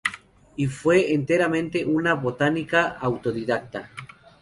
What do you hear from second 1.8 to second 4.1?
una botánica autodidacta.